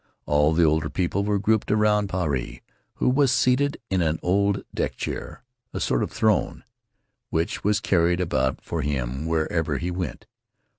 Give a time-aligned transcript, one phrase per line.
[0.25, 2.63] All the older people were grouped around Puarei,
[2.95, 5.43] who was seated in an old deck chair,
[5.75, 6.63] a sort of throne
[7.29, 10.25] which was carried about for him wherever he went.